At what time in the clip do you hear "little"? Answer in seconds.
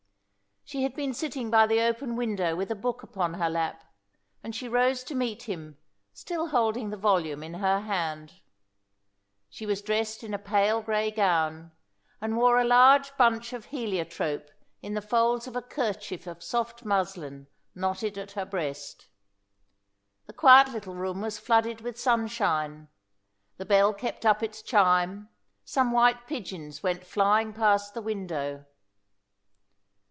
20.69-20.95